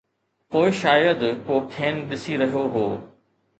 [0.51, 2.85] پوءِ شايد ڪو کين ڏسي رهيو هو.